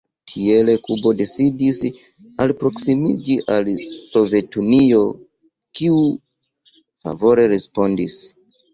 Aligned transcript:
Tiele 0.31 0.73
Kubo 0.85 1.11
decidis 1.19 1.81
alproksimiĝi 2.47 3.37
al 3.59 3.71
Sovetunio 3.99 5.05
kiu 5.83 6.03
favore 7.07 7.51
respondis. 7.57 8.23